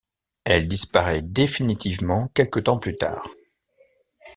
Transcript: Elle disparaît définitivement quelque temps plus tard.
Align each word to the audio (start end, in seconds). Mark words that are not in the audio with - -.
Elle 0.45 0.67
disparaît 0.67 1.21
définitivement 1.21 2.29
quelque 2.33 2.59
temps 2.59 2.79
plus 2.79 2.95
tard. 2.97 3.27